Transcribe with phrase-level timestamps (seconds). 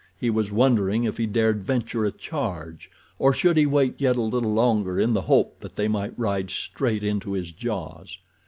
[0.19, 4.21] He was wondering if he dared venture a charge, or should he wait yet a
[4.23, 8.17] little longer in the hope that they might ride straight into his jaws.